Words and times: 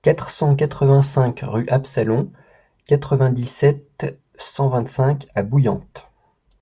quatre 0.00 0.30
cent 0.30 0.56
quatre-vingt-cinq 0.56 1.40
rue 1.42 1.68
Absalon, 1.68 2.32
quatre-vingt-dix-sept, 2.86 4.18
cent 4.38 4.68
vingt-cinq 4.70 5.26
à 5.34 5.42
Bouillante 5.42 6.08